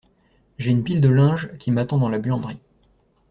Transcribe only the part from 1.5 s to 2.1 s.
qui m’attend dans